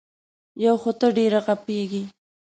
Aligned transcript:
یو 0.65 0.75
خو 0.81 0.91
ته 0.99 1.07
ډېره 1.17 1.39
غږېږې. 1.45 2.03